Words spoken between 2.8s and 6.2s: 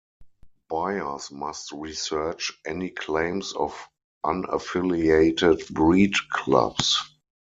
claims of unaffiliated breed